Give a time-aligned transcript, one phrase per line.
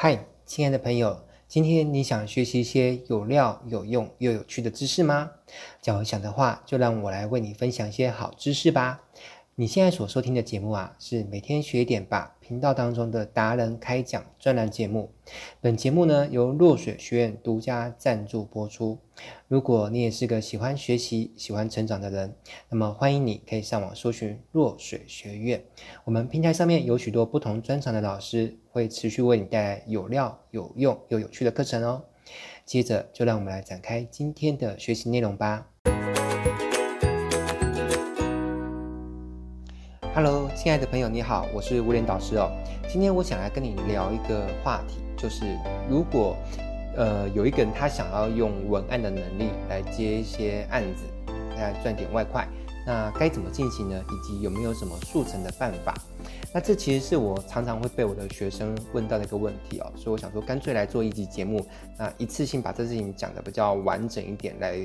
[0.00, 5.32] 嗨，亲爱的朋友，今天你想学习一些有料、有用又有趣的知识吗？
[5.82, 9.00] 假如想的话，就让我来为你分享一些好知识吧。
[9.60, 15.10] 你现在所收听的节目啊，是每天学一点吧频道当中的达人开讲专栏节目。
[15.60, 19.00] 本节目呢，由落水学院独家赞助播出。
[19.48, 22.36] 如果你也是个喜欢学习、喜欢成长的人，
[22.68, 25.64] 那么欢迎你可以上网搜寻落水学院。
[26.04, 32.04] 我们平台上面有许多不同专长的老师，会持续为你带来有料、有用又有趣的课程哦。
[32.64, 35.66] 接着，就让我们来展开今天的学习内容吧。
[40.20, 42.50] Hello，亲爱的朋友，你好，我是威廉导师哦。
[42.88, 45.44] 今天我想来跟你聊一个话题，就是
[45.88, 46.36] 如果
[46.96, 51.04] 呃有一个人他想要用文案的能力来接一些案子，
[51.56, 52.48] 来赚点外快，
[52.84, 54.04] 那该怎么进行呢？
[54.10, 55.94] 以及有没有什么速成的办法？
[56.52, 59.92] 那这其实是我常常会被我的学生问到的一个问题哦。
[59.94, 61.64] 所以我想说，干脆来做一集节目，
[61.96, 64.80] 那一次性把这事情讲得比较完整一点，来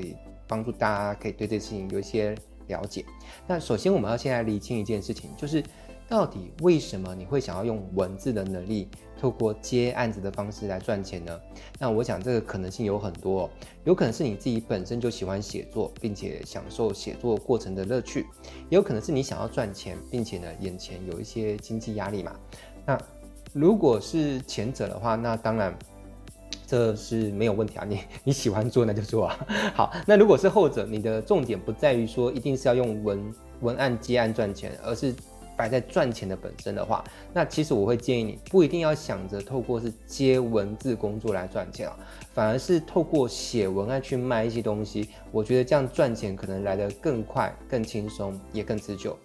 [0.46, 2.36] 帮助大家可以对这事情有一些。
[2.68, 3.04] 了解，
[3.46, 5.62] 那首先我们要先来理清一件事情，就是
[6.08, 8.88] 到底为什么你会想要用文字的能力，
[9.20, 11.40] 透过接案子的方式来赚钱呢？
[11.78, 13.48] 那我想这个可能性有很多，
[13.84, 18.26] 有可能是你自己本身就喜欢写作，并且享受写作过程的乐趣，
[18.70, 22.32] 也有可能是你想要赚钱，并且呢眼前有一些经济压力嘛。
[22.86, 22.98] 那
[23.52, 25.76] 如果是前者的话，那当然。
[26.66, 29.46] 这是没有问题啊，你 你喜欢做那就做啊。
[29.74, 35.14] 好，那如果是后者，你的重点不在于说一定是要用文文案接案赚钱，而是
[35.56, 41.96] 摆在赚钱的本身的话，那其实我会建议你不一定要想着透过是接文字工作来赚钱啊，
[42.32, 49.16] 反而是透过写文案去卖一些东西，我觉得这样赚钱可能来得更快、更轻松，也更持久。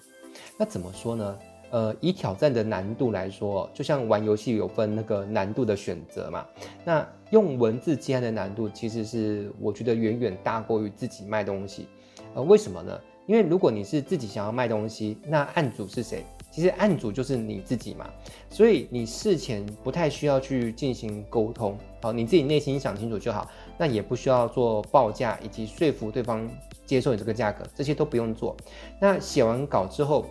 [0.55, 1.37] 那怎么说呢？
[1.71, 6.45] 呃，以挑战的难度来说，就像玩游戏有分那个难度的选择嘛。
[6.83, 11.87] 那用文字接案的难度，其实是我觉得远远大过于自己卖东西。
[12.33, 12.99] 呃，为什么呢？
[13.27, 16.25] 因为如果你是自己想要卖东西，那案主是谁？
[16.49, 18.09] 其实案主就是你自己嘛。
[18.49, 23.47] 所以你事前不太需要去进行沟通，好，你自己内心想清楚就好。
[23.77, 26.49] 那也不需要做报价以及说服对方
[26.87, 28.57] 接受你这个价格，这些都不用做。
[28.99, 30.25] 那写完稿之后。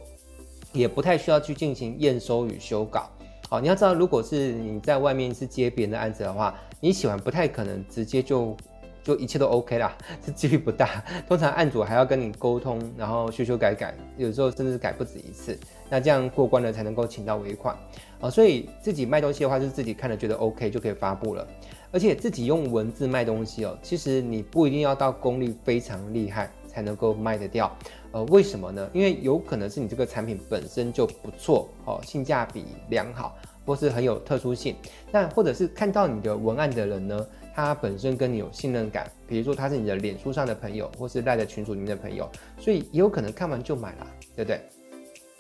[0.73, 3.09] 也不太需要去进行验收与修稿。
[3.49, 8.55] 好，你要知道，如果是你在外面是接别人的案子的话，你写完不太可能直接就
[9.03, 11.03] 就一切都 OK 啦， 这几率不大。
[11.27, 15.59] 通常案主还要跟你沟通，然后修修改改，有时候甚至改不止一次。
[15.89, 17.75] 那这样过关了才能够请到尾款
[18.21, 18.29] 啊。
[18.29, 21.49] 所以自己卖东西的话，就是自己看了觉得 OK 就可以发布了。
[21.91, 27.77] 而且自己用文字卖东西哦，其实你不一定要到功力非常厉害才能够卖得掉。
[28.13, 28.89] 呃，为什么呢？
[28.93, 34.77] 因为有可能是你这个产品本身就不错哦，性价比良好，或是很有特殊性。
[35.11, 42.31] 那或者是看到你的文案的人呢，他本身跟你有信任感，比如说他是你的脸书上的朋友，或是赖在群组里面的朋友，
[42.61, 44.07] 所以也有可能看完就买了，
[44.37, 44.61] 对不对？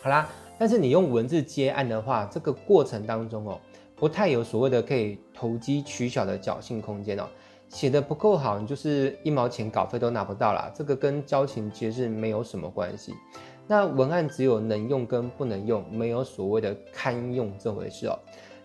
[0.03, 0.29] 好啦，
[0.59, 3.61] 但是你用文字接案的话，这个过程当中哦，
[3.95, 7.29] 不太有所谓的可以投机取巧的侥幸空间哦。
[7.69, 10.71] 写得不够好，你就是一毛钱稿费都拿不到啦。
[10.75, 13.15] 这个跟交情其实是没有什么关系。
[13.67, 18.19] 那文案只有能用跟不能用，没有所谓的堪用这回事哦。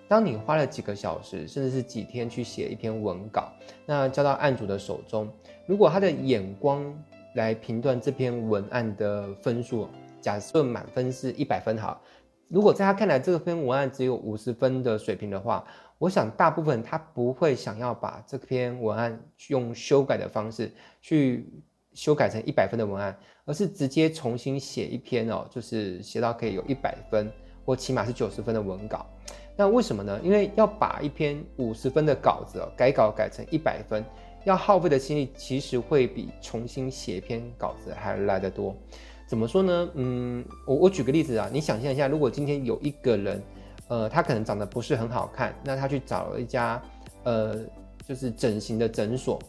[0.07, 3.51] 当你花了几个小时，甚至是几天去写一篇文稿，
[3.85, 5.27] 那交到案主的手中，
[5.65, 6.93] 如果他的眼光
[7.35, 9.87] 来评断这篇文案的分数，
[10.21, 12.01] 假设满分是一百分好，
[12.47, 15.65] 如果在他看来这篇文案只有五十分的水平的话，
[16.03, 20.69] 我想，大部分他不会想要把这篇文案用修改的方式
[21.01, 21.49] 去
[21.93, 27.31] 修改成一百分的文案，而是直接重新写一篇哦，就是写到可以有一百分
[27.63, 29.05] 或起码是九十分的文稿。
[29.55, 30.19] 那为什么呢？
[30.21, 34.03] 因为要把一篇五十分的稿子哦改稿改成一百分，
[34.43, 38.75] 要耗费的心力其实会比重新写一篇稿子还来得多。
[39.25, 39.89] 怎么说呢？
[39.93, 43.41] 嗯，我我举个例子啊，你想象一下，如果今天有一个人。
[43.89, 46.81] 呃，他可能长得不是很好看，那他去找了一家，
[47.23, 47.59] 呃，
[48.07, 49.39] 就是整形的诊所，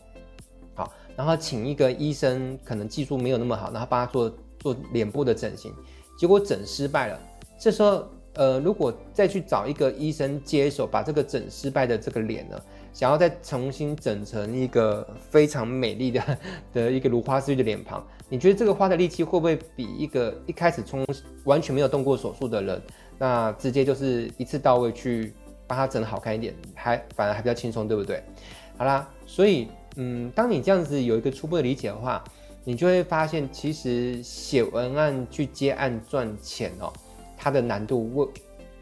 [0.75, 5.73] 好，然后请一个医生，可能技术没有那么好，然后帮他做做脸部的整形，
[6.19, 7.19] 结果整失败了。
[7.59, 12.61] 这时候，呃，如果再去找一个医生接手，把这个整失败的这个脸呢，
[12.93, 16.39] 想要再重新整成一个非常美丽的
[16.75, 21.07] 的一个如花似玉的脸庞，你觉得这个花的力气会不会比一个一开始从
[21.45, 22.83] 完全没有动过手术的人？
[23.19, 25.33] 那直接就是一次到位去
[25.67, 28.23] 把它整好看一点，还反而还比较轻松，对不对？
[28.77, 32.23] 好啦，所以嗯，当你这样子有一个初步的理解的话，
[32.65, 36.93] 你就会发现，其实写文案去接案赚钱哦，
[37.37, 38.29] 它的难度为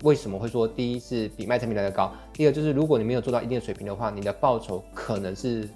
[0.02, 2.12] 为什么会说第一是比卖产品来的高？
[2.32, 5.68] 第二就是如果你没有做到一定的水平的话，你的报酬可能是。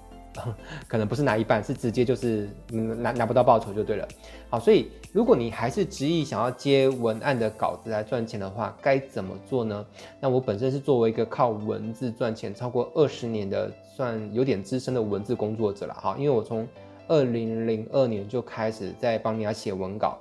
[0.87, 4.07] 可能不是拿一半，是直接就是拿拿不到报酬就对了。
[4.49, 9.85] 好，所以如果你还是执意想要接文案的稿子来赚钱的话，该怎么做呢？
[10.19, 16.15] 那我本身是作为一个靠文字赚钱超过二十年的，算有点资深的文字工作者了哈。
[16.17, 16.67] 因为我从
[17.07, 20.17] 二零零二年就开始在帮人家写文稿，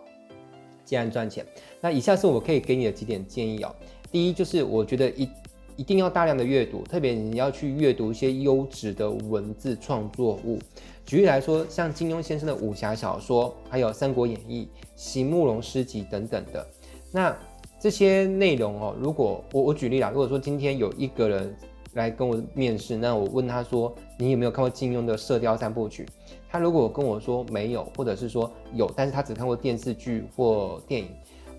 [0.84, 1.44] 既然赚钱。
[1.80, 3.74] 那以下是我可以给你的几点建议哦。
[4.10, 5.28] 第一就是我觉得一。
[5.76, 10.58] 一定要大量的阅读，特别你要去阅读一些优质的文字创作物。
[11.05, 16.67] 举例来说，像金庸先生的武侠小说，还有《三国演义》、席慕容诗集等等的。
[17.12, 17.37] 那
[17.78, 21.55] 这些内容哦，如果我我举例啦，如果说今天有一个人
[21.93, 26.05] 来跟我面试，那我问他说，你有没有看过金庸的《射雕三部曲》？
[26.49, 31.08] 他如果跟我说没有，或者是说有，但是他只看过电视剧或电影。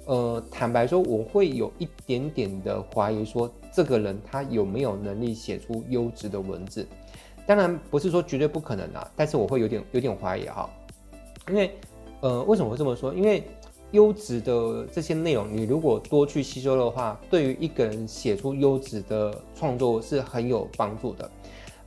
[0.05, 6.83] 呃，坦白说，我会有一点点的怀疑，说这个人他有没有能力写出优质的文字？
[7.45, 10.67] 当然不是说绝对不可能啊，但是我会有点有点怀疑哈。
[11.47, 11.71] 因为，
[12.21, 13.13] 呃，为什么会这么说？
[13.13, 13.43] 因为
[13.91, 21.29] 优质的这些内容，你如果多去吸收的话，对于一个人写出优质的创作是很有帮助的。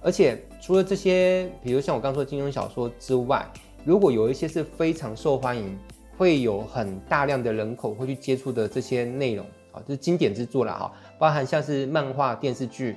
[0.00, 3.44] 而且除了这些，比如像我刚说的金庸小说之外，
[3.84, 5.76] 如果有一些是非常受欢迎。
[6.16, 12.96] 会有很大量的人口会去接触的这些内容啊，就是经典之作了哈，包含像是漫画、电视剧，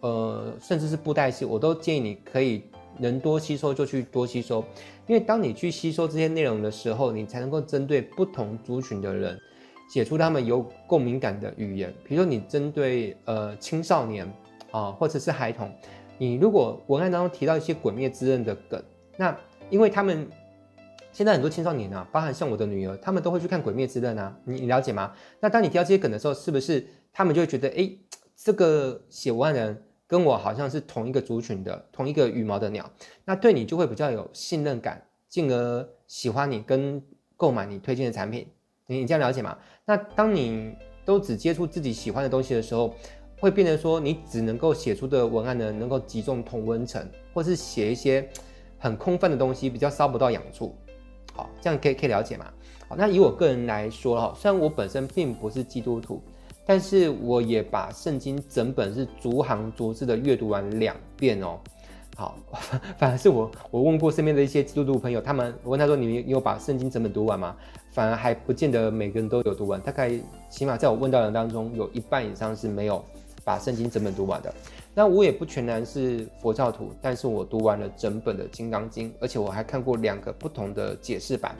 [0.00, 2.64] 呃，甚至是布袋戏，我都建议你可以
[2.98, 4.62] 能多吸收就去多吸收，
[5.06, 9.40] 因为当你去吸收这些内容的时候，你才能够针对不同族群的人，
[9.88, 11.90] 写出他们有共鸣感的语言。
[12.04, 14.30] 比如说你针对呃青少年
[14.70, 15.72] 啊，或者是孩童，
[16.18, 18.82] 你如果文案当中提到一些《鬼灭之刃》的梗，
[19.16, 19.34] 那
[19.70, 20.28] 因为他们。
[21.12, 25.12] 现在很多青少年啊，包含像我的女儿，他们都会去看《鬼灭之刃》啊，你你了解吗？
[25.40, 27.90] 那当你提到这些梗的时候，是不是他们就会觉得，哎，
[28.34, 32.90] 这个写文案人跟我好像是同一个族群的，同一个羽毛的鸟，
[33.26, 37.02] 那对你就会比较有信任感，进而喜欢你跟
[37.36, 38.46] 购买你推荐的产品。
[38.86, 39.56] 你你这样了解吗？
[39.84, 40.74] 那当你
[41.04, 42.94] 都只接触自己喜欢的东西的时候，
[43.38, 48.26] 会变成说你只能够写出的文案呢，能够集中同温层，或是写一些
[48.78, 50.74] 很空泛的东西，比较烧不到痒处。
[51.32, 52.46] 好，这样可以可以了解吗？
[52.88, 56.22] 好，那以我个人来说哈，虽然我本身并不是基督徒，
[56.66, 61.58] 但是我也把圣经整本是逐行逐字的阅读完两遍哦。
[62.14, 62.36] 好，
[62.98, 67.56] 反而是我我问过身边的一些基督徒朋友，他们我问他说，你们有把圣经整本读完吗？
[67.90, 70.10] 反而还不见得每个人都有读完，大概
[70.50, 73.02] 起码在我问到人当中，有一半以上是没有
[73.44, 74.54] 把圣经整本读完的。
[74.94, 81.56] 那我也不全然是佛教徒，但是我读完了整本的《金刚经》，而且我还看过两个不同的解释版。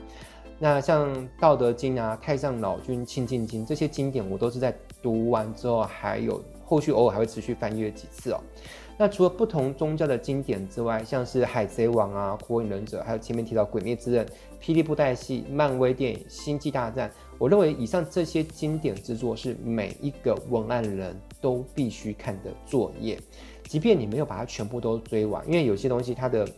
[0.59, 8.41] 那像《道德经》啊、《太上老君清净经》这些经典，我都是在读完之后，还有后续偶尔还会持续翻阅几次哦。
[8.99, 14.25] 那除了不同宗教的经典之外，像是《海贼王》啊、《火影忍者》，还有前面提到《鬼灭之刃》、
[14.63, 17.09] 《霹雳布袋戏》、漫威电影《星际大战》。
[17.39, 23.19] 我认为以上这些经典之作是每一个文案人都必须看的作业，
[23.65, 26.49] 即便你没有把它全部都追完，因为有些东西它的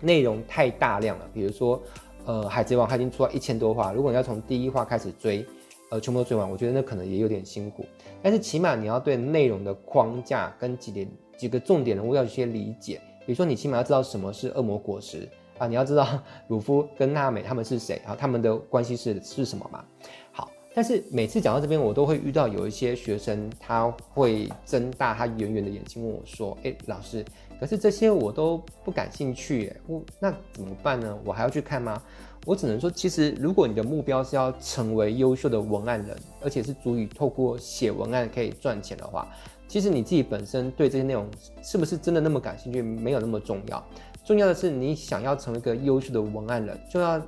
[0.00, 1.26] 内容太大量了。
[1.32, 1.80] 比如说，
[2.26, 5.46] 呃，《海贼王》它已经出了一千多话，如果你要从第一话开始追，
[5.90, 7.86] 呃，全部都追完，我觉得那可能也有点辛苦。
[8.20, 11.08] 但是起码你要对内容的框架跟几点
[11.38, 15.28] 几个重点人物要有些理解，比如说你起码要知道什么是恶魔果实。
[15.58, 16.08] 啊，你要知道
[16.48, 18.16] 鲁夫跟娜美他们是谁然啊？
[18.18, 19.84] 他们的关系是是什么嘛？
[20.32, 27.24] 好，但是每次讲到这边，我都会遇到有一些学生，他会睁大他圆圆的眼睛问我说：“哎，老师，
[27.58, 31.18] 可是这些我都不感兴趣，哎，我那怎么办呢？
[31.24, 32.00] 我还要去看吗？”
[32.46, 39.28] 我只能说，其实如果你的目标是要成为优秀的文案人，而且是足以透过写文案可以赚钱的话，
[39.68, 41.28] 其实你自己本身对这些内容
[41.62, 43.84] 是不是真的那么感兴趣，没有那么重要。
[44.24, 47.20] 重要的是，你想要成为一个优秀的文案人，就要，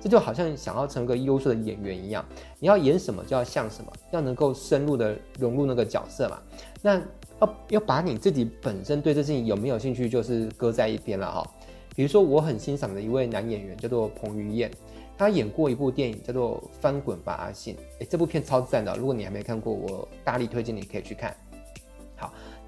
[0.00, 2.24] 这就好像想要成个优秀的演员一样，
[2.58, 6.38] 你要演什么就要像什么，要能够深入的融入那个角色嘛。
[6.82, 7.00] 那
[7.40, 11.46] 要要把你自己本身对这事情有没有兴趣，就是搁在一边了哈。
[11.94, 14.70] 比如说，我很欣赏的一位男演员叫做彭于晏，
[15.18, 21.36] 他演过一部电影叫做《翻滚吧，阿信》，哎，这部片超赞的，如果你还没看过，我大力推荐你可以去看。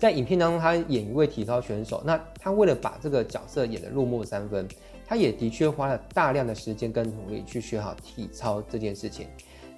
[0.03, 2.03] 在影片当中，他演一位体操选手。
[2.05, 4.67] 那他为了把这个角色演得入木三分，
[5.07, 9.29] 他也的确花了大量的时间跟努力去学好体操这件事情。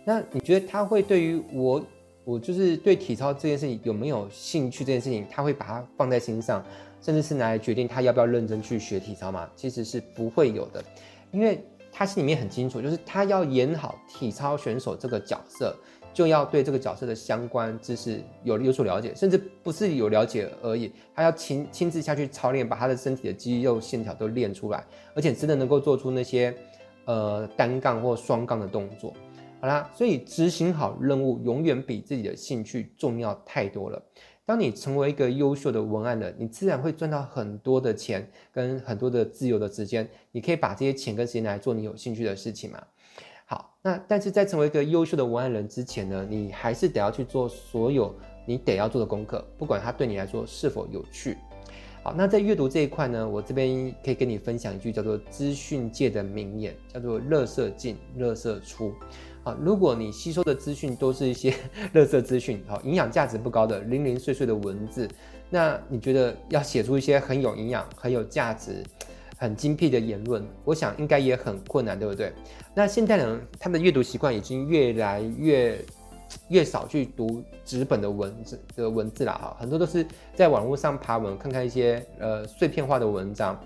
[0.02, 1.84] 那你觉得他会对于我，
[2.24, 4.78] 我就是对体操这件事情有没有兴趣？
[4.82, 6.64] 这件事情他会把它放在心上，
[7.02, 9.46] 甚至是拿来决定他要不要认真去学体操吗？
[9.54, 10.82] 其实是不会有的，
[11.32, 11.62] 因为
[11.92, 15.76] 他心里面很清楚，就是他要演好体操选手这个角色。
[16.14, 24.82] 就要对这个角色的相关知识有有所了解，甚至不是有了解而已，他要亲亲自下去操练，把他的身体的肌肉线条都练出来，
[25.14, 26.54] 而且真的能够做出那些
[27.06, 29.12] 呃单杠或双杠的动作。
[29.60, 34.00] 好啦，所以执行好任务永远比自己的兴趣重要太多了。
[34.46, 42.82] 当你成为一个优秀的文案人，你自然会赚到很多的钱跟很多的自由的时间，你可以把这些钱跟时间来做你有兴趣的事情嘛。
[43.46, 48.14] 好，那但是在成为一个优秀的文案人之前呢，你还是得要去做所有
[48.46, 51.36] 你得要做的功课，不管它对你来说是否有趣。
[52.02, 58.92] 好，那在阅读这一块呢，我这边可以跟你分享一句叫做资讯界的名言，叫做“垃圾进，垃圾出”。
[59.44, 61.50] 啊，如果你吸收的资讯都是一些
[61.94, 65.08] 垃圾资讯，好，营养价值不高的零零碎碎的文字，
[65.50, 68.82] 那你觉得要写出一些很有营养、很有价值、
[69.44, 72.32] 很精辟的言论，我想应该也很困难，对不对？
[72.74, 75.78] 那现在呢他们的阅读习惯已经越来越
[76.48, 83.60] 越少去读纸本的文字的文字了，哈，很多都是在网络上爬文，看看一些呃碎片化的文章。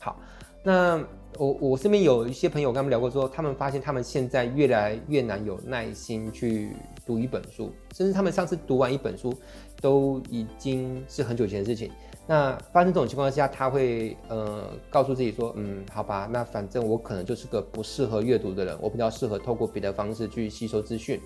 [0.00, 0.20] 好，
[0.64, 1.00] 那。
[1.38, 6.70] 我我身边有一些朋友跟他们聊过，说他们发现他们现在越来越难有耐心去
[7.04, 9.32] 读一本书，甚至他们上次读完一本书，
[9.80, 11.90] 都已经是很久以前的事情。
[12.26, 21.20] 那发生这种情况下，他会呃告诉自己说，嗯，好吧，那反正我可能就是个不适合阅读的人，我比较适合透过别的方式去吸收资讯。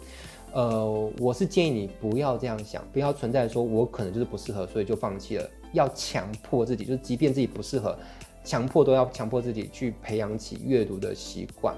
[0.53, 5.49] 呃，我是建议你不要这样想，不要存在说我可能就是不适合，所以就放弃了。
[5.73, 7.97] 要强迫自己，就是即便自己不适合。
[8.51, 11.73] 强迫都要强迫自己去培养起阅读的习惯，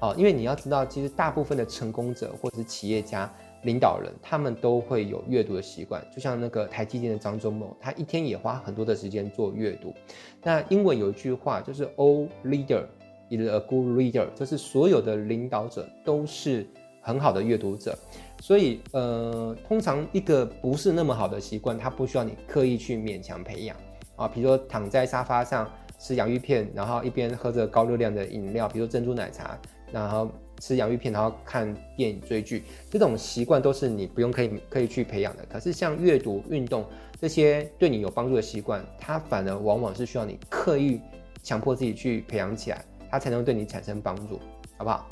[0.00, 3.32] 啊，因为你要知道，其实大部分的成功者或者是企业家、
[3.62, 6.04] 领导人，他们都会有阅读的习惯。
[6.12, 9.94] 就像那个台积电的张忠谋，他一天也花很多的时间做阅读。
[10.42, 12.82] 那英文有一句话，就是 “All leader
[13.30, 16.66] is a good reader”，就是所有的领导者都是
[17.00, 17.96] 很好的阅读者。
[18.40, 23.76] 所以，呃，通常一个不是那么好的习惯，他不需要你刻意去勉强培养
[24.16, 24.26] 啊。
[24.26, 25.70] 比如说躺在沙发上。
[25.98, 29.58] 吃洋芋片，然后一边喝着高热量的饮料，比如珍珠奶茶，
[29.92, 35.44] 然后吃洋芋片，然后看电影追剧，这种习惯都是你不用可以可以去培养的。
[35.50, 36.84] 可是像阅读、运动
[37.20, 41.00] 这些对你有帮助的习惯，它反而往往是需要你刻意
[41.42, 44.40] 强迫自己去培养起来，它才能对你产生帮助，
[44.76, 45.08] 好不好？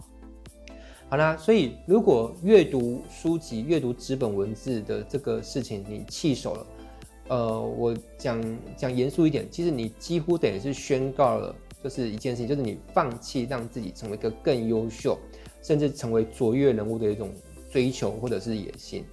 [1.08, 6.66] 好啦，所以如果阅读书籍、阅读纸本文字的这个事情你弃守了。
[7.28, 15.18] 呃，我讲讲严肃一点，其实你几乎等于是宣告了，就是一件事情，就是你放弃让自己成为一个更优秀，
[15.62, 17.32] 甚至成为卓越人物的一种
[17.70, 19.04] 追求或者是野心。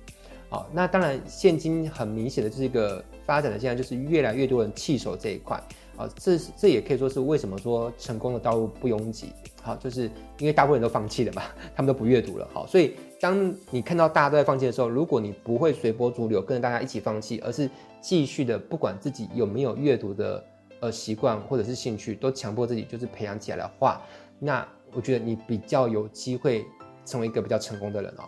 [0.49, 5.59] 好，那当然，现今很明显的就是一个发展的现象，就是越来越多人弃守这一块。
[5.95, 9.27] 啊，这这也可以说是为什么说成功的道路不拥挤。
[9.61, 10.09] 好，就是
[10.39, 11.43] 因为大部分人都放弃了嘛，
[11.75, 12.47] 他们都不阅读了。
[12.53, 17.69] 好，所以当你看到大家都在放弃的时候，如果你不会随波逐流，跟着大家一起放弃，而是
[18.01, 20.43] 继续的，不管自己有没有阅读的
[20.81, 24.01] 呃习惯或者是兴趣，都强迫自己就是培养起来的话，
[24.39, 26.65] 那我觉得你比较有机会
[27.05, 28.23] 成为一个比较成功的人哦。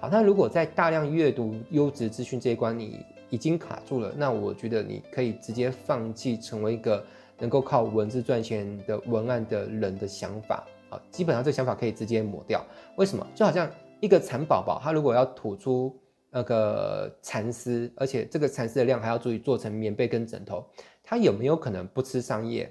[0.00, 7.04] 好，那如果在大量阅读优质资讯这一关你已经卡住了，那我觉得你可以直接放弃成为一个
[7.38, 12.64] 能够靠文字赚钱的文案的人的想法啊，基本上这个想法可以直接抹掉。
[12.96, 13.26] 为什么？
[13.34, 15.94] 就好像一个蚕宝宝，它如果要吐出。
[16.36, 20.66] 那个蚕丝，而且这个蚕丝的量还要足以做成棉被跟枕头，
[21.00, 22.68] 它有没有可能不吃桑叶？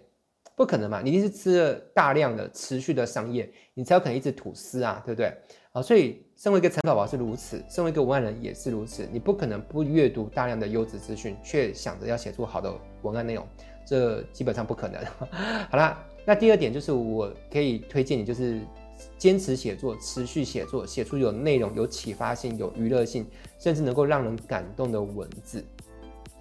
[0.53, 5.33] 不可能嘛，你一定是吃了大量的持续的桑叶，你才有可能一直吐丝啊，对不对？
[5.73, 13.45] 啊，所以身为一个蚕宝宝是如此，身为一个文案人也是如此，你不可能不阅读大量的优质资讯，却想着要写出好的文案内容，
[13.85, 15.03] 这基本上不可能。
[15.69, 18.61] 好啦，那第二点就是我可以推荐你，就是。
[19.17, 23.25] 坚持写作，持续写作，写出有内容、有启发性、有娱乐性，
[23.59, 25.65] 甚至能够让人感动的文字。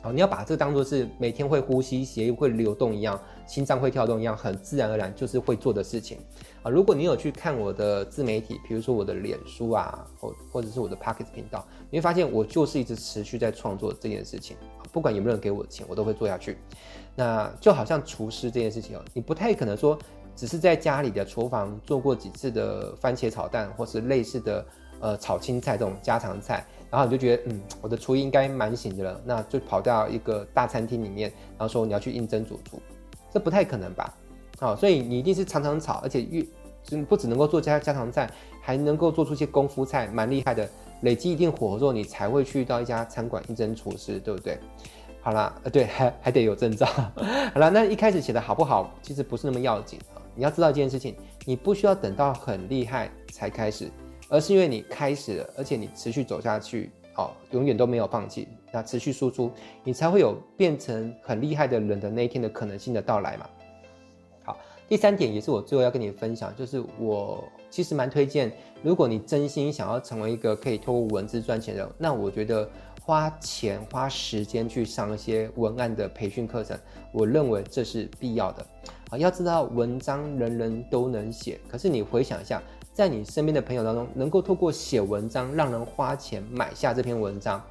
[0.02, 6.18] 好，你要把这当做是每天会呼吸、血液会流动一样，心脏会跳动一样，很自然而然就是会做的事情。
[6.62, 14.56] 啊，如果你有去看我的自媒体，比如说我的脸书啊，或或者是我的 Podcast 频道，你会发现我就是一直持续在创作这件事情。
[14.90, 16.58] 不管有没有人给我钱，我都会做下去。
[17.14, 19.98] 那就好像厨师这件事情哦，你不太可能说。
[20.34, 24.66] 只是在家里的厨房做过几次的番茄炒蛋，或是类似的
[24.98, 32.78] 呃炒青菜这种家常菜，然后你就觉得嗯，我的厨艺应该蛮行的了，那就跑到一个大餐厅里面，然后说你要去应征主厨，
[33.32, 34.14] 这不太可能吧？
[34.60, 36.44] 好，所以你一定是常常炒，而且越
[37.08, 38.30] 不只能够做家家常菜，
[38.60, 40.68] 还能够做出一些功夫菜，蛮厉害的，
[41.00, 44.58] 累积一定火候之后，你才会去到一家餐馆应征厨师，对不对？
[45.22, 46.84] 好啦，呃， 对，还还得有证照。
[47.54, 49.98] 好啦，那一开始写的好不好，其实不是那么要紧。
[50.34, 53.90] 你要知道一件事情，你不需要等到很厉害才开始，
[54.32, 59.52] 而是因为你开始了，而且你持续走下去，哦，永远都没有放弃，那持续输出，
[59.84, 63.46] 你才会有变成很厉害的人的那一天的可能性的到来嘛。
[64.42, 64.58] 好，
[64.88, 68.50] 第三点也是我最后要跟你分享，就是我其实蛮推荐，
[68.82, 72.66] 如果你真心想要成为一个可以透过文字赚钱的人，那我觉得
[73.02, 76.74] 花钱花时间去上一些文案的培训课程，
[77.12, 78.66] 我认为这是必要的。
[79.10, 82.62] 啊，要知道文章人人都能写，可是你回想一下。
[82.92, 87.62] 在你身边的朋友当中，能够透过写文章让人花钱买下这篇文章，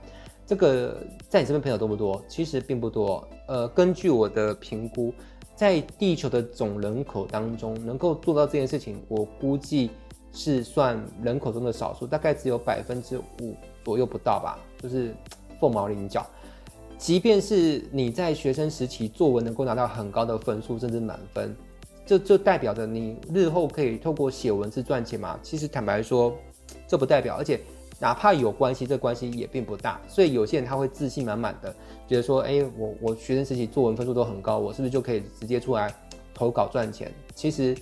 [0.48, 0.98] 这个
[1.30, 2.22] 在你身边朋友多不多？
[2.28, 3.28] 其实并不多。
[3.48, 5.14] 呃，根据我的评估，
[5.56, 9.92] 在地球的总人口当中，能够做到这件事情，我估计
[10.34, 15.14] 是算人口中的少数，大概只有百分之五左右不到吧，就是
[15.60, 16.26] 凤毛麟角。
[16.98, 21.56] 即便是你在学生时期作文能够拿到很高的分数，甚至满分。
[22.12, 25.40] 这就代表着你日后可以透过写文字赚钱嘛？
[25.42, 26.36] 其实坦白说，
[26.86, 27.58] 这不代表，而且
[28.02, 29.98] 哪怕有关系，这关系也并不大。
[30.10, 31.74] 所以有些人他会自信满满的，
[32.06, 35.90] 觉得说，哎，我我学生时期作文分数都很高，我是不是就可以直接出来
[36.34, 37.10] 投稿赚钱？
[37.34, 37.74] 其实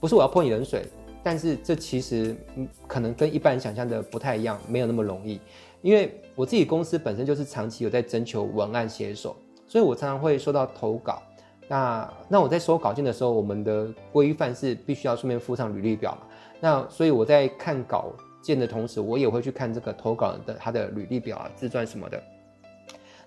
[0.00, 0.84] 不是我要泼你冷水，
[1.22, 2.34] 但是这其实
[2.88, 5.40] 可能跟一般人想象的不太一样，没有那么容易。
[5.82, 9.36] 因为我自己公司本身就是长期有在征求文案写手，
[9.68, 11.22] 所以我常常会收到投稿。
[11.68, 16.22] 那那我在收稿件的时候，我们的规范是必须要顺便附上履历表嘛。
[16.60, 18.10] 那所以我在看稿
[18.40, 22.20] 件的同时，我也会去看这个投稿的他的履历表啊、自传什么的。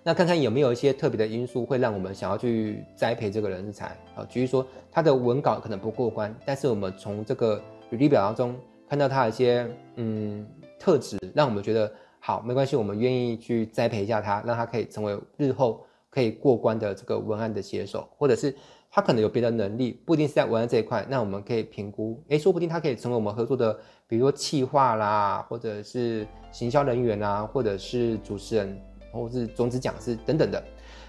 [0.02, 4.26] 那看看有没有一些特别的因素会让我们想要去栽培这个人才啊。
[4.28, 8.56] 举例说，他的文稿可能不过关，但是我们从这个履历表当中
[8.88, 10.44] 看到他的一些嗯
[10.80, 15.86] 特质，让我们觉得好，没关系，我们愿意去栽培一下他，让他可以成为日后。
[16.12, 18.54] 可以过关的这个文案的写手，或者是
[18.90, 23.74] 他可能有别的能力，不一定是在文案这一块，那我们可以评估，诶，说不定他可以成为我们合作的，
[24.06, 28.78] 比如说企划啦，或者是行销人员啦，或者是主持人，
[29.10, 30.62] 或者是种子讲师等等的。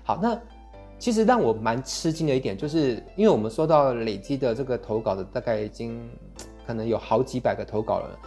[0.05, 0.39] 好，那
[0.98, 6.01] 其实让我蛮吃惊的一点，就是因为我们收到累积的这个投稿的，大概已经
[6.65, 8.19] 可能有好几百个投稿了。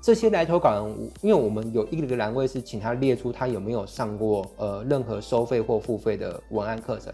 [0.00, 7.12] 这些来投稿人，因为我们有一个栏位是请他列出他有没有上过呃任何收费或付费的文案课程。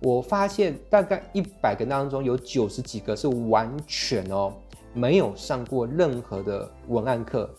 [0.00, 4.52] 我发现大概一百个当中有九十几个是完全哦
[4.94, 7.50] 没有上过任何的文案课，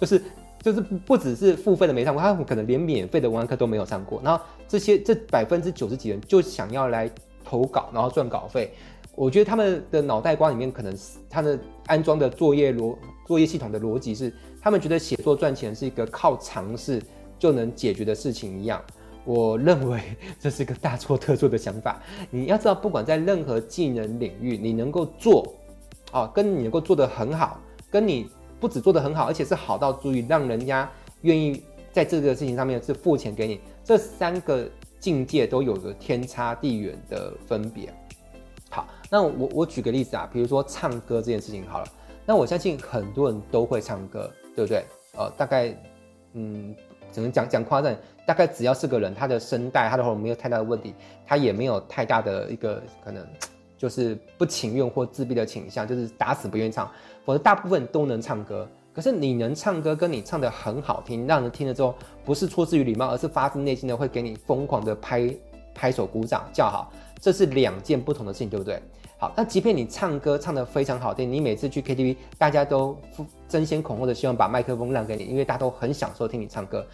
[0.00, 0.22] 就是
[0.62, 4.20] 就是不只是付费的没上过，他们可能连免费的文案课都没有上过。
[4.22, 7.10] 然后这些这百分之九十几人就想要来
[7.44, 8.72] 投稿，然后赚稿费。
[9.16, 12.94] 我觉得他们的脑袋瓜里面可能是他的安装的作业逻
[13.26, 17.02] 作业系统的逻辑是，他们觉得写作赚钱是一个靠尝试
[17.38, 18.80] 就能解决的事情一样。
[19.24, 20.00] 我认为
[20.38, 22.00] 这是个大错特错的想法。
[22.30, 25.54] 你要知道，不管在任何技能领域，你能够做，
[26.12, 27.58] 啊，跟你能够做得很好，
[27.90, 28.28] 跟你
[28.60, 30.88] 不止做得很好，而且是好到足以让人家
[31.22, 37.92] 愿意在这个事情上面是付钱给你，这三个境界都有着天差地远的分别。
[38.76, 41.86] 好，那我我举个例子啊，比如说唱歌这件事情好了，
[42.26, 44.84] 那我相信很多人都会唱歌，对不对？
[45.16, 45.74] 呃，大概，
[46.34, 46.76] 嗯，
[47.10, 53.26] 只能讲讲夸张，大概只要是个人，他的声带、他的喉咙没有太大的问题，他也没有太大的一个可能，
[53.78, 56.86] 就是不情愿或自闭的倾向，就是打死不愿意唱，
[57.24, 58.68] 否则大部分都能唱歌。
[58.92, 61.94] 可是你能唱歌，跟你唱得很好听，让人听了之后
[62.26, 65.34] 不是出自于礼貌，而是发自内心的会给你疯狂的拍
[65.74, 66.92] 拍手鼓掌叫好。
[67.20, 68.80] 这是两件不同的事情，对不对？
[69.18, 72.96] 好，那即便你唱歌唱得非常好听，你每次去 KTV，大家都
[73.48, 76.86] 争先恐后的希望把麦克风让给你，因为大家都很享受听你唱歌。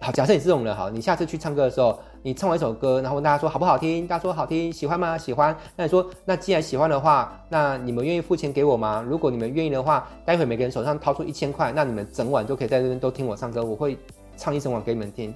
[0.00, 4.06] 好，假设你是这种人，好，你下次去唱歌的时候，你唱完一首歌，然后问大家说好不好听？
[4.06, 5.16] 大家说好听，喜欢吗？
[5.16, 5.56] 喜欢。
[5.76, 9.02] 那你说，那既然喜欢的话，那你们愿意付钱给我吗？
[9.08, 13.96] 如果你们愿意的话，待会每个人手上掏出一千块，那你们整晚就可以在这边都听我唱歌，我会
[14.36, 15.34] 唱一整晚给你们听。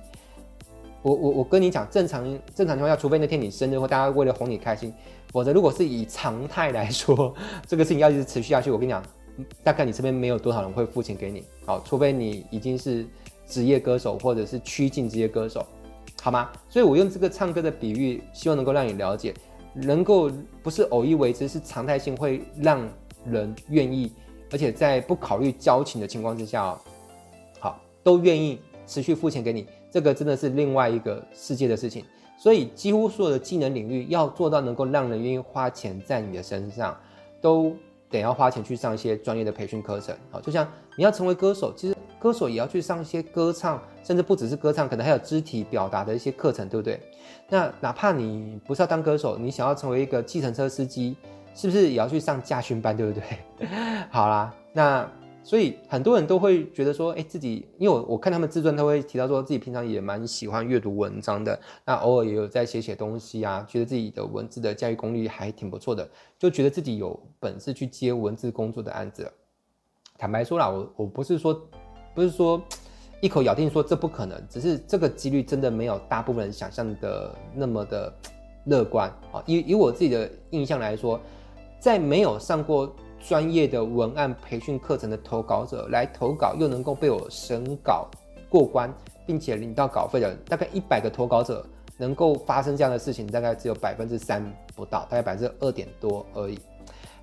[1.02, 4.92] 我我我跟你讲，正常正常情况下，除非那天你生日或大家为了哄你开心，
[5.32, 7.32] 否则如果是以常态来说，
[7.66, 9.02] 这个事情要一直持续下去，我跟你讲，
[9.62, 13.06] 大概你身边没有多少人会付钱给你，好，除非你已经是
[13.46, 15.64] 职业歌手或者是趋近职业歌手，
[16.20, 16.50] 好吗？
[16.68, 19.32] 所以我用这个唱歌的比喻，希望能够让你了解，
[19.74, 20.28] 能够
[20.62, 22.87] 不是偶一为之，是常态性会让
[23.24, 24.12] 人愿意，
[24.50, 26.76] 而且在不考虑交情的情况之下，
[27.61, 29.64] 好，都愿意持续付钱给你。
[29.90, 32.05] 这个真的是另外一个世界的事情，
[32.38, 36.96] 所以几乎所有的技能领域要做到能够让人愿意花钱在你的身上，
[37.40, 37.74] 都
[38.11, 40.16] 得要花钱去上一些专业的培训课程。
[40.31, 47.01] 好，就像你要成为歌手，其实歌手也要去上一些歌唱，甚至不只是歌唱，可能还有肢体表达的一些课程，对不对？
[47.48, 51.16] 那哪怕你不是要当歌手，你想要成为一个计程车司机，
[51.55, 53.68] 是不是也要去上驾训班，对不对？
[54.11, 55.09] 好啦，那
[55.44, 66.07] 所以很多人都会觉得说，哎，自己因为我我看他们自传都会提到说自己平常也蛮喜欢阅读文章的，那偶尔也有在写写东西啊，觉得自己的文字的驾驭功力还挺不错的，
[66.38, 69.31] 就觉得自己有本事去接文字工作的案子。
[70.18, 71.59] 坦白说啦，我我不是说
[72.14, 72.61] 不是说
[73.22, 78.12] 一口咬定说这不可能，只是这个几率真的没有大部分人想象的那么的
[78.66, 79.42] 乐观啊。
[79.46, 81.18] 以以我自己的印象来说，
[81.81, 82.94] 在没有上过。
[83.20, 88.09] 专业的文案培训课程的投稿者来投稿，又能够被我审稿
[88.48, 88.92] 过关，
[89.26, 91.64] 并且领到稿费的，大概一百个投稿者
[91.96, 94.42] 能够发生这样的事情，大概只有百分之三
[94.74, 96.59] 不到，大概百分之二点多而已。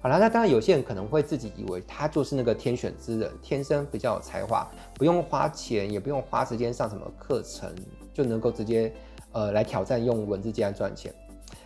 [0.01, 7.73] 好了，那当然有些人可能会自己以为他就是那个天选之人，天生比较有才华，不用花钱，也不用花时间上什么课程，
[8.13, 8.93] 就能够直接
[9.31, 11.11] 呃来挑战用文字接案赚钱。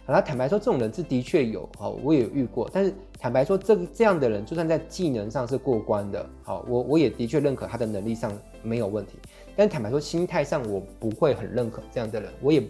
[0.10, 2.68] 然后坦白说，这种人是的确有，好，我也有遇过。
[2.74, 9.20] 但是坦白说，这这样的人，就算在技能上是过关的，好，我我也的确认可他的能力上没有问题。
[9.56, 12.68] 但坦白说，心态上我不会很认可这样的人，我也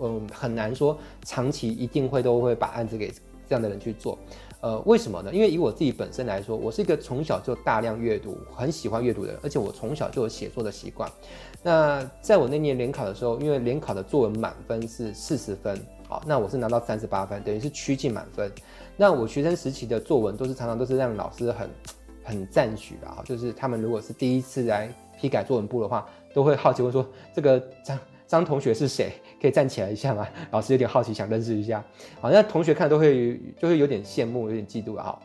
[0.00, 3.08] 嗯很难说长期一定会都会把案子给
[3.48, 4.18] 这样的人去做。
[4.60, 5.32] 呃，为什么呢？
[5.32, 11.10] 因为以我自己本身来说，我是一个从小就大量阅读、很喜欢阅读的人，而且我从小就有写作的习惯。
[11.62, 15.80] 那在我那年联考的时候，因为联考的作文满分是四十分。
[16.12, 18.52] 好，那我是拿到三十八分，等于是趋近满分。
[18.98, 21.70] 那我学生时期的作文都是常常都是让老师很
[22.22, 29.10] 很赞许的啊，就是他们如果是第一次来批改作文部的话，都会好奇问说：“这个张张同学是谁？
[29.40, 31.82] 可以站起来一下吗？”老师有点好奇，想认识一下。
[32.20, 35.18] 好，那同学看都会就会有点羡慕，有点嫉妒啊。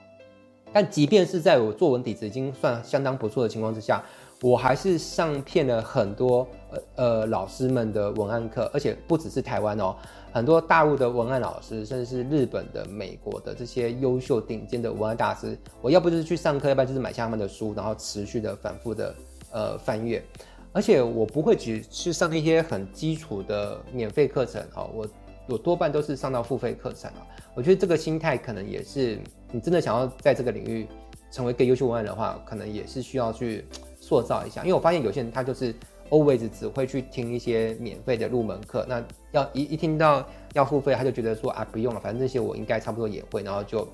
[0.71, 4.01] 但即便是在我作文底子已经算相当不错的情况之下，
[4.41, 9.95] 我还是上骗了很多呃呃老师们的文案课，而且不只是台湾哦。
[10.31, 19.15] 很多大陆的文案老师，甚至是日本的、美国的这些优秀顶尖的文案大师，我要不就是去上课，要不然就是买下他们的书，然后持续的反复的
[19.51, 20.23] 呃翻阅。
[20.71, 25.07] 而且我不会只去上那些很基础的免费课程哦，我
[25.47, 27.25] 我多半都是上到付费课程啊。
[27.55, 29.17] 我觉得这个心态可能也是
[29.51, 30.87] 你真的想要在这个领域
[31.31, 33.65] 成为一个优秀文案的话，可能也是需要去
[34.07, 34.61] 塑造一下。
[34.61, 35.75] 因为我发现有些人他就是。
[36.09, 43.85] always 只会去听一些免费的入门课，那要一一听到要付费，他就觉得说啊不用了，反正这些我应该差不多也会，然后就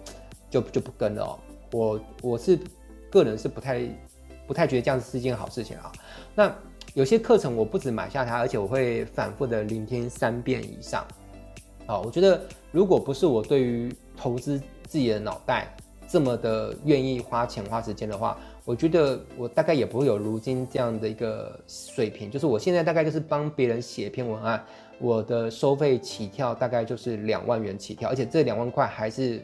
[0.48, 1.40] 就就不跟了哦。
[1.72, 2.60] 我我是
[3.10, 3.82] 个人是不太
[4.46, 5.92] 不太觉得这样是一件好事情啊。
[6.36, 6.56] 那
[6.94, 11.04] 有些课程我不止买下它，而且我会反复的聆听三遍以上。
[11.88, 12.40] 啊，我觉得
[12.72, 15.76] 如果不是我对于投资自己的脑袋
[16.08, 18.38] 这么的愿意花钱花时间的话。
[18.66, 24.64] 我觉得我大概也不会有如今这样的一个水平，就是我现在大概就是帮别人写一篇文案，
[25.00, 29.42] 我的收费起跳大概就是两万元起跳，而且这两万块还是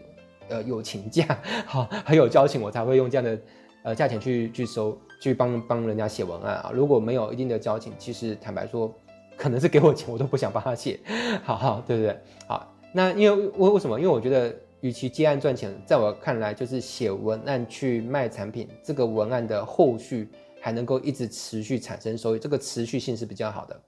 [0.47, 3.39] 呃友情价， 好，很有交情我才会用这样的
[3.84, 8.89] 呃价钱去去收去帮帮人家写文案啊，如果没有一定的交情，其实坦白说，
[9.36, 10.97] 可能是给我钱我都不想帮他写，
[11.43, 12.17] 好好对不对？
[12.47, 13.99] 好，那因为为为什么？
[13.99, 14.55] 因为我觉得。
[14.81, 20.29] 与其接案赚钱，在我看来就是写文案去卖产品，这个文案的后续
[20.61, 23.81] 还能够一直持续产生收益，这个持续性是比较好的。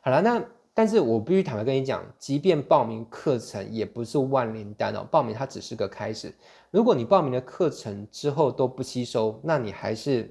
[0.00, 6.32] 好了，那但是我必须坦白跟你讲，即便报名课程也不是万灵丹哦，报名它只是个开始。
[6.70, 10.30] 如果你报名的课程之后都不吸收，那你还是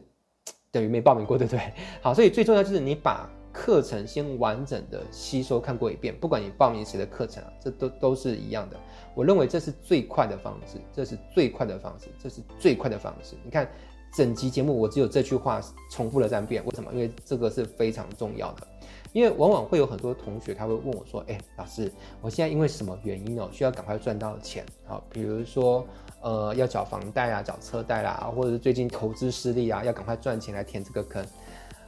[0.72, 1.74] 等于没报名过，对不对？
[2.02, 3.30] 好，所以最重要就是你把。
[3.56, 8.76] 课程先完整的吸收看过一遍，不管你报名谁的课程啊，这都都是一样的。
[9.16, 13.36] 我认为这是最快的方式，这是最快的方式，这是最快的方式。
[13.44, 13.70] 你看
[14.14, 16.92] 整集节目，我只有这句话重复了三遍，为什么？
[16.94, 18.68] 因为这个是非常重要的。
[19.12, 24.66] 因为往往会有很多同学他会问我说：“哎，老师，我现在因为什么原因哦，需要赶快赚到钱？
[24.88, 25.86] 好，比如说
[26.22, 31.24] 呃要缴房贷啊，缴车贷啦，或者是最近投资失利啊，要赶快赚钱来填这个坑。”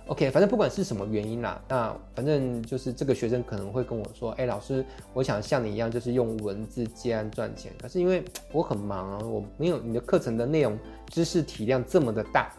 [0.07, 7.71] OK，反正不管是什么原因啦，那反正就是这个学生可能会跟我说：“哎，老师，我想像你一样，就是用文字接案赚钱。
[7.81, 12.53] 可是因为我很忙啊，我没有你的课程的内容、知识体量这么的大，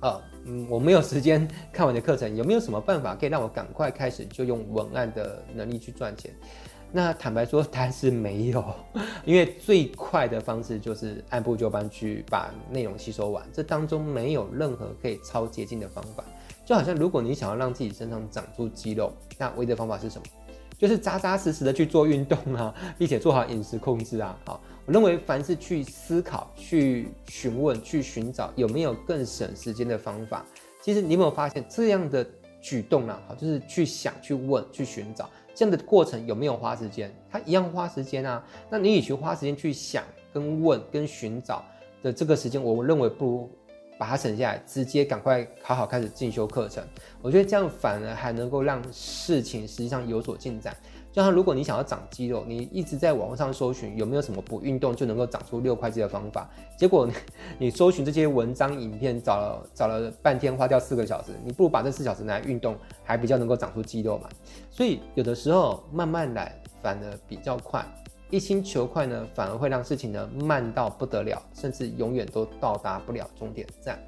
[0.00, 2.34] 啊，嗯，我没有时间看完你的课程。
[2.34, 6.34] 有没有什么办法可以让我赶快开始就用文案的能力去赚钱？
[6.90, 8.64] 那坦白说，答案是没有，
[9.26, 16.24] 因为最快的方式就是按部就班去把内容吸收完，这当中没有任何可以超捷径的方法。”
[16.72, 20.24] 就好像如果你想要让自己身上长出肌肉，那唯一的方法是什么？
[20.78, 24.34] 就是扎扎实实的去做运动啊，并且做好饮食控制啊。
[24.46, 30.46] 好，我认为凡是去思考、去询问、去寻找有没有更省时间的方法，
[30.80, 32.26] 其实你有没有发现这样的
[32.62, 33.20] 举动啊？
[33.28, 37.14] 好，就是去想、去问、去寻找这样的过程有没有花时间？
[37.30, 38.42] 它一样花时间啊。
[38.70, 41.62] 那你与其花时间去想、跟问、跟寻找
[42.02, 43.50] 的这个时间，我认为不如。
[44.02, 46.82] 把它省下来，直接赶快好好开始进修课程。
[47.20, 50.76] 我觉得这样反而还能够让事情实际上有所进展。
[51.12, 57.08] 就像如果你想要长肌肉，你一直在网络上搜寻有没有什么不运动就能够长出六块肌的方法，结果
[57.58, 64.28] 你 搜寻这些文章、影片，找了找了半天，花掉四个小时，你不如把这四小时拿来运动，还比较能够长出肌肉嘛。
[64.68, 67.86] 所以有的时候慢慢来反而比较快，
[68.32, 74.02] 一心求快呢，反而会让事情呢慢到不得了，甚至永远都到达不了终点站。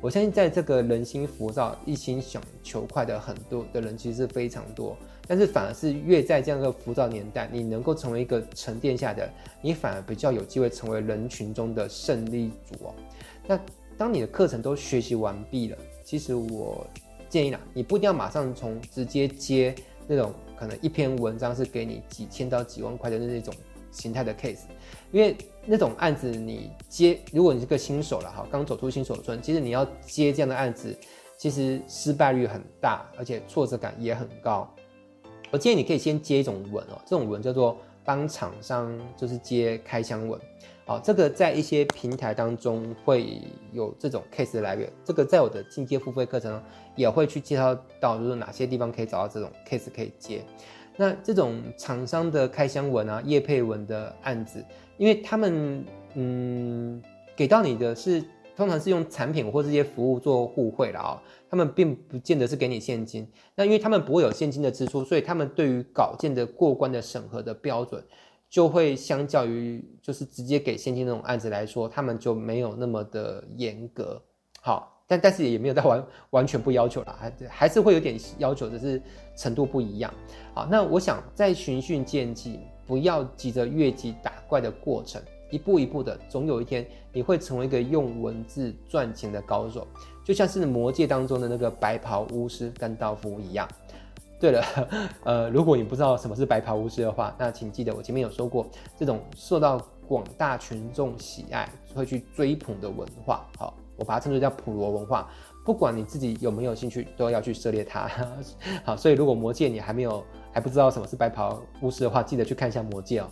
[0.00, 4.96] 我相信在这个人心浮躁、一心想求快的很多的人其实是非常多。
[5.28, 9.30] 但是反而是越在这样一个浮躁年代，你能够成为一个沉淀下的，
[9.62, 12.94] 你反而比较有机会成为人群中的胜利组哦。
[13.46, 13.60] 那
[13.96, 16.84] 当你的课程都学习完毕了，其实我
[17.28, 19.72] 建议啦，你不一定要马上从直接接
[20.08, 23.54] 那种可能一篇文章是给你几千到几万块的那种
[23.90, 24.64] 形态的 case，
[25.12, 30.96] 因为那种案子你接，如果你是个新手了哈，刚走出新手村，其实你要接这样的案子，
[31.36, 34.68] 其实失败率很大，而且挫折感也很高。
[35.50, 40.38] 我建议你可以先接一种文哦，这种文叫做帮厂商就是接开箱文，
[40.88, 43.42] 好，这个在一些平台当中会
[43.74, 46.58] 有这种 case 的来源，这个在我的进阶付费课程
[46.96, 50.42] 也会去介绍到，就是哪些地方可以找到这种 case 可以接。
[50.96, 54.64] 那这种厂商的开箱文啊、业配文的案子，
[54.96, 57.02] 因为他们嗯
[57.36, 58.24] 给到你的是。
[58.56, 63.24] 通常是用产品或这些服务做互惠了啊，他们并不见得是给你现金。
[63.54, 68.02] 那因为他们不会有现金的支出，所以他们对于稿件的过关的审核的标准，
[68.50, 74.20] 就会相较于就是直接给现金那种案子来说，他们就没有那么的严格。
[74.60, 79.00] 好，但但是也没有到完完全不要求了，还还是会有点要求，只是
[79.36, 80.12] 程度不一样。
[80.54, 85.22] 好，那我想在循序渐进，不要急着越级打怪的过程。
[85.50, 89.86] 一步一步的，总有一天你会成为一个用文字赚钱的高手，
[90.22, 93.66] 就像是魔戒当中的那个白袍巫师甘道夫一样。
[94.40, 94.62] 对了，
[95.24, 105.28] 呃，如果你不知道什么是白袍巫师的话，那请记得我前面有说过，这种受到广大群众喜爱、会去追捧的文化，好，我把它称作叫普罗文化。
[105.64, 108.10] 不管你自己有没有兴趣，都要去涉猎它。
[108.84, 113.28] 好，所以如果魔戒你还没有还不知道什么是白袍巫师的话，记得去看一下魔戒哦。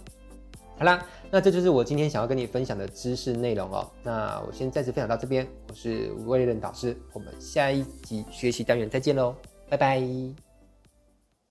[0.76, 3.90] 好啦，那这就是我今天想要跟你分享的知识内容哦。
[4.02, 9.34] 那我先暂时分享到这边，我是威廉导师，我们下一集学习单元再见喽，
[9.70, 10.45] 拜拜。